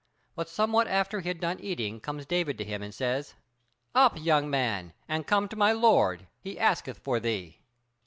But 0.33 0.49
somewhat 0.49 0.87
after 0.87 1.19
he 1.19 1.27
had 1.27 1.39
done 1.39 1.59
eating 1.59 1.99
comes 1.99 2.25
David 2.25 2.57
to 2.57 2.63
him 2.65 2.81
and 2.81 2.91
says: 2.91 3.35
"Up, 3.93 4.19
young 4.19 4.49
man! 4.49 4.93
and 5.07 5.27
come 5.27 5.47
to 5.49 5.55
my 5.55 5.73
lord, 5.73 6.25
he 6.39 6.57
asketh 6.59 6.97
for 6.97 7.19
thee." 7.19 7.59